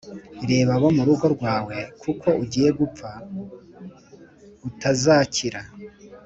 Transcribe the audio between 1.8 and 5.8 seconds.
kuko ugiye gupfa, utazakira.’»